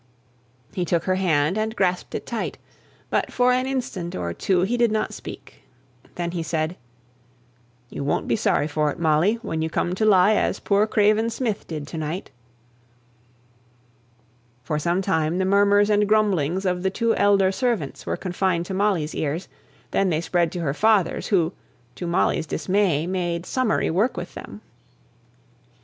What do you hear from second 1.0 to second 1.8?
her hand, and